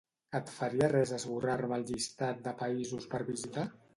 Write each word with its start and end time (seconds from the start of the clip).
Et 0.37 0.47
faria 0.53 0.87
res 0.93 1.11
esborrar-me 1.17 1.77
el 1.81 1.85
llistat 1.91 2.41
de 2.49 2.57
països 2.65 3.09
per 3.15 3.21
visitar? 3.31 3.71